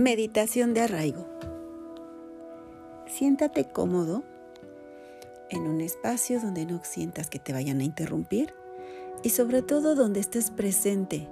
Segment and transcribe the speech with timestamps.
[0.00, 1.26] Meditación de arraigo.
[3.06, 4.24] Siéntate cómodo
[5.50, 8.54] en un espacio donde no sientas que te vayan a interrumpir
[9.22, 11.28] y sobre todo donde estés presente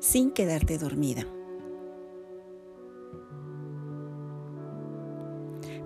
[0.00, 1.22] sin quedarte dormida.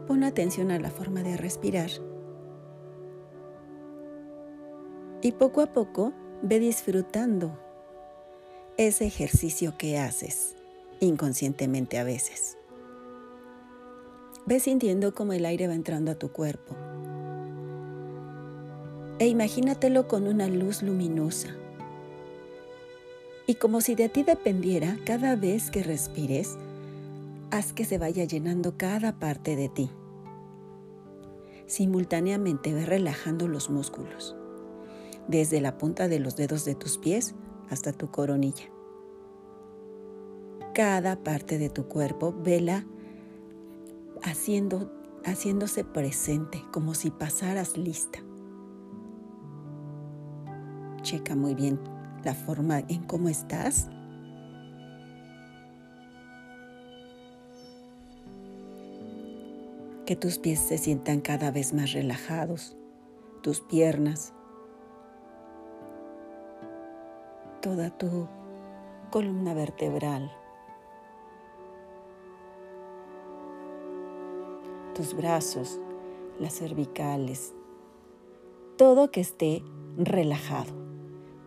[0.06, 1.90] Pon atención a la forma de respirar
[5.20, 7.60] y poco a poco ve disfrutando
[8.78, 10.56] ese ejercicio que haces
[11.00, 12.56] inconscientemente a veces.
[14.46, 16.76] Ve sintiendo cómo el aire va entrando a tu cuerpo.
[19.18, 21.48] E imagínatelo con una luz luminosa.
[23.46, 26.56] Y como si de ti dependiera, cada vez que respires,
[27.50, 29.90] haz que se vaya llenando cada parte de ti.
[31.66, 34.36] Simultáneamente ve relajando los músculos,
[35.26, 37.34] desde la punta de los dedos de tus pies
[37.68, 38.75] hasta tu coronilla
[40.76, 42.84] cada parte de tu cuerpo, vela
[44.22, 44.92] haciendo,
[45.24, 48.18] haciéndose presente, como si pasaras lista.
[51.00, 51.80] Checa muy bien
[52.24, 53.88] la forma en cómo estás.
[60.04, 62.76] Que tus pies se sientan cada vez más relajados,
[63.42, 64.34] tus piernas,
[67.62, 68.28] toda tu
[69.10, 70.30] columna vertebral.
[74.96, 75.78] Tus brazos,
[76.40, 77.52] las cervicales,
[78.78, 79.62] todo que esté
[79.98, 80.72] relajado,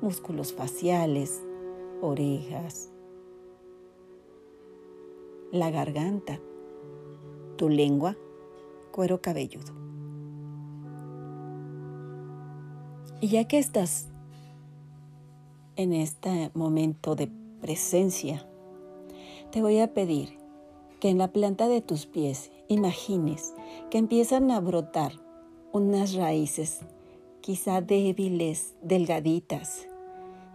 [0.02, 1.42] músculos faciales,
[2.00, 2.92] orejas,
[5.52, 6.40] la garganta,
[7.56, 8.16] tu lengua,
[8.92, 9.74] cuero cabelludo.
[13.20, 14.10] Y ya que estás
[15.76, 18.48] en este momento de presencia,
[19.52, 20.38] te voy a pedir
[21.00, 23.56] que en la planta de tus pies imagines
[23.90, 25.12] que empiezan a brotar
[25.74, 26.80] unas raíces,
[27.42, 29.88] quizá débiles, delgaditas,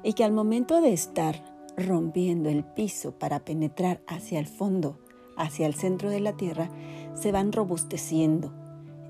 [0.02, 1.44] y que al momento de estar
[1.76, 4.98] rompiendo el piso para penetrar hacia el fondo,
[5.36, 6.70] hacia el centro de la tierra,
[7.14, 8.52] se van robusteciendo,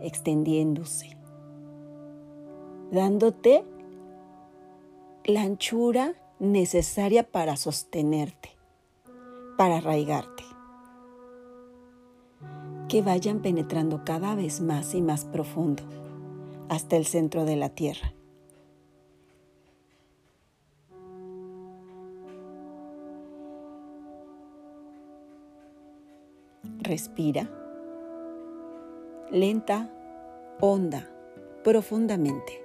[0.00, 1.16] extendiéndose,
[2.90, 3.64] dándote
[5.24, 8.50] la anchura necesaria para sostenerte,
[9.58, 10.53] para arraigarte
[12.88, 15.82] que vayan penetrando cada vez más y más profundo
[16.68, 18.12] hasta el centro de la tierra.
[26.80, 27.48] Respira
[29.34, 29.90] lenta,
[30.60, 31.10] honda,
[31.64, 32.62] profundamente.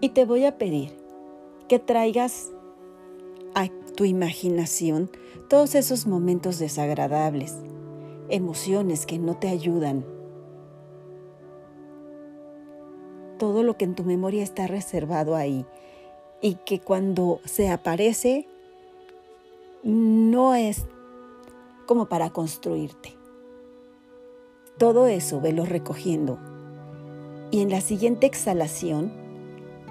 [0.00, 0.90] Y te voy a pedir
[1.66, 2.52] que traigas
[3.54, 5.10] a tu imaginación
[5.48, 7.56] todos esos momentos desagradables,
[8.28, 10.04] emociones que no te ayudan,
[13.38, 15.66] todo lo que en tu memoria está reservado ahí
[16.40, 18.46] y que cuando se aparece
[19.82, 20.86] no es
[21.86, 23.16] como para construirte.
[24.78, 26.38] Todo eso velo recogiendo
[27.50, 29.12] y en la siguiente exhalación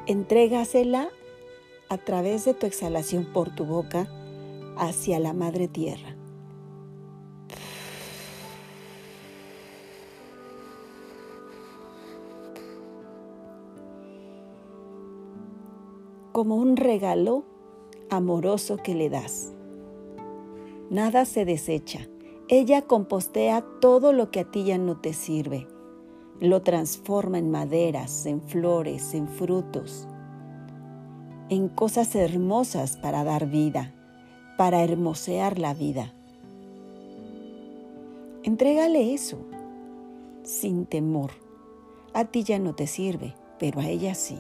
[0.08, 1.10] entrégasela
[1.90, 4.08] a través de tu exhalación por tu boca
[4.78, 6.16] hacia la madre tierra.
[16.32, 17.44] Como un regalo
[18.10, 19.54] amoroso que le das.
[20.90, 22.08] Nada se desecha.
[22.48, 25.68] Ella compostea todo lo que a ti ya no te sirve.
[26.40, 30.08] Lo transforma en maderas, en flores, en frutos
[31.50, 33.94] en cosas hermosas para dar vida,
[34.58, 36.14] para hermosear la vida.
[38.44, 39.38] Entrégale eso,
[40.44, 41.32] sin temor.
[42.14, 44.40] A ti ya no te sirve, pero a ella sí.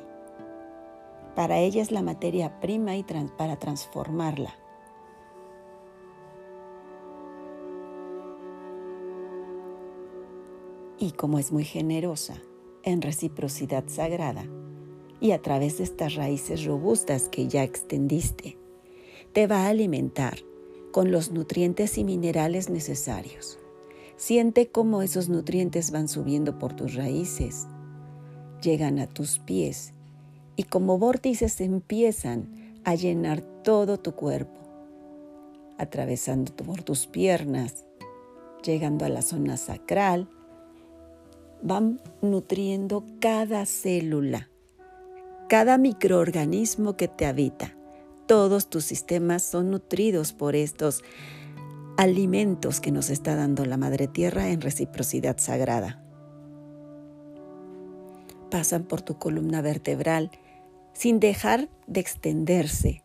[1.35, 3.03] Para ella es la materia prima y
[3.37, 4.53] para transformarla.
[10.99, 12.35] Y como es muy generosa,
[12.83, 14.45] en reciprocidad sagrada,
[15.23, 18.57] y a través de estas raíces robustas que ya extendiste,
[19.31, 20.39] te va a alimentar
[20.91, 23.57] con los nutrientes y minerales necesarios.
[24.17, 27.67] Siente cómo esos nutrientes van subiendo por tus raíces,
[28.61, 29.93] llegan a tus pies
[30.57, 34.59] y como vórtices empiezan a llenar todo tu cuerpo,
[35.77, 37.85] atravesando por tus piernas,
[38.61, 40.27] llegando a la zona sacral,
[41.61, 44.49] van nutriendo cada célula
[45.47, 47.75] cada microorganismo que te habita,
[48.27, 51.03] todos tus sistemas son nutridos por estos
[51.97, 56.03] alimentos que nos está dando la Madre Tierra en reciprocidad sagrada.
[58.49, 60.31] Pasan por tu columna vertebral
[60.93, 63.03] sin dejar de extenderse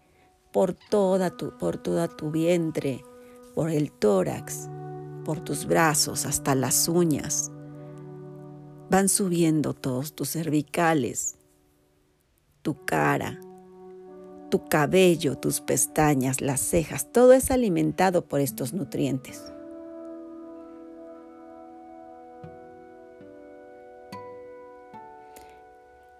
[0.53, 3.03] por toda tu, por toda tu vientre,
[3.55, 4.69] por el tórax,
[5.25, 7.51] por tus brazos hasta las uñas.
[8.91, 11.38] Van subiendo todos tus cervicales,
[12.63, 13.41] tu cara,
[14.51, 19.53] tu cabello, tus pestañas, las cejas, todo es alimentado por estos nutrientes.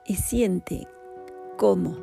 [0.05, 0.89] Y siente
[1.59, 1.97] cómo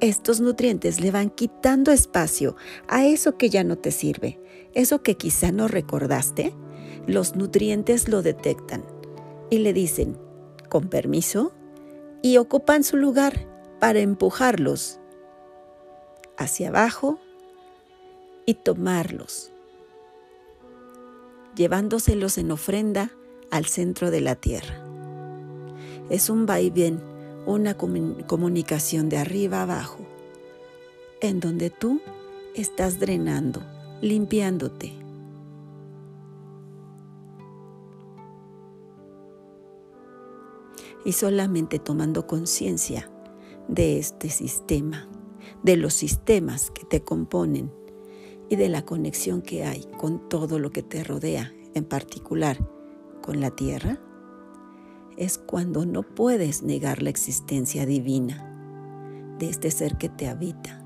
[0.00, 2.56] estos nutrientes le van quitando espacio
[2.88, 4.40] a eso que ya no te sirve,
[4.74, 6.54] eso que quizá no recordaste.
[7.06, 8.84] Los nutrientes lo detectan
[9.50, 10.16] y le dicen,
[10.68, 11.52] con permiso,
[12.22, 13.46] y ocupan su lugar
[13.78, 14.98] para empujarlos
[16.36, 17.18] hacia abajo
[18.46, 19.52] y tomarlos,
[21.54, 23.10] llevándoselos en ofrenda
[23.50, 24.82] al centro de la tierra.
[26.10, 27.00] Es un vaivén,
[27.46, 29.98] una comunicación de arriba abajo,
[31.20, 32.00] en donde tú
[32.54, 33.62] estás drenando,
[34.00, 35.07] limpiándote.
[41.04, 43.10] Y solamente tomando conciencia
[43.68, 45.08] de este sistema
[45.62, 47.72] de los sistemas que te componen
[48.48, 52.58] y de la conexión que hay con todo lo que te rodea, en particular
[53.22, 54.00] con la tierra,
[55.16, 58.44] es cuando no puedes negar la existencia divina
[59.38, 60.82] de este ser que te habita,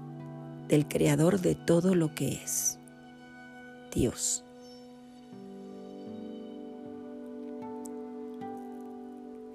[0.69, 2.79] del creador de todo lo que es,
[3.95, 4.45] Dios.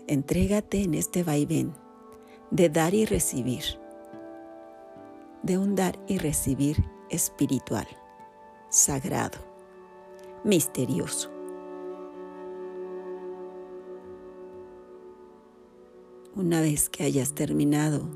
[0.07, 1.73] Entrégate en este vaivén
[2.49, 3.63] de dar y recibir
[5.43, 7.87] de un dar y recibir espiritual,
[8.69, 9.37] sagrado,
[10.43, 11.31] misterioso.
[16.35, 18.09] Una vez que hayas terminado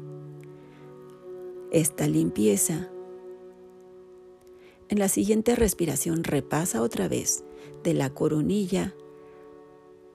[1.72, 2.90] esta limpieza,
[4.90, 7.46] en la siguiente respiración repasa otra vez
[7.84, 8.94] de la coronilla,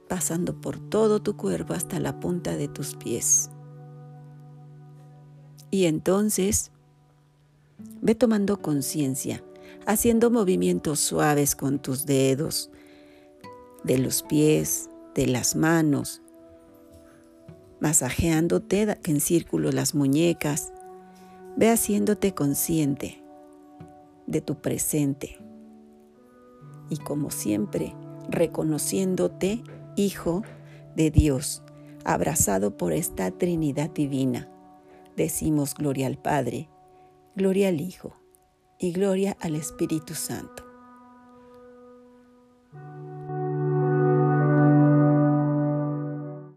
[0.08, 3.50] pasando por todo tu cuerpo hasta la punta de tus pies.
[5.70, 6.70] Y entonces
[8.00, 9.42] Ve tomando conciencia,
[9.86, 12.70] haciendo movimientos suaves con tus dedos,
[13.84, 16.22] de los pies, de las manos,
[17.80, 20.72] masajeándote en círculo las muñecas.
[21.56, 23.22] Ve haciéndote consciente
[24.26, 25.38] de tu presente.
[26.90, 27.94] Y como siempre,
[28.28, 29.62] reconociéndote
[29.96, 30.42] hijo
[30.94, 31.62] de Dios,
[32.04, 34.48] abrazado por esta Trinidad divina.
[35.16, 36.68] Decimos gloria al Padre,
[37.34, 38.14] gloria al Hijo
[38.78, 40.65] y gloria al Espíritu Santo